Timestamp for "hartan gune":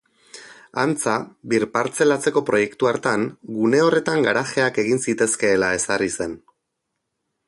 2.93-3.81